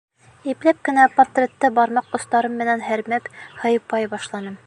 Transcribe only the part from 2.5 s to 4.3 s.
менән һәрмәп, һыйпай